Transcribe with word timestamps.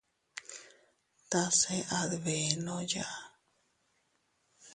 Tase 1.29 1.75
a 1.97 1.99
dbenoya. 2.11 3.07